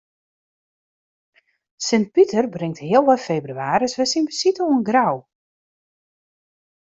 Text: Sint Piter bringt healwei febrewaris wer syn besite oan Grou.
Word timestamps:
Sint 1.87 2.07
Piter 2.15 2.43
bringt 2.55 2.81
healwei 2.87 3.19
febrewaris 3.27 3.97
wer 3.97 4.09
syn 4.11 4.27
besite 4.31 4.61
oan 4.65 4.81
Grou. 4.89 5.15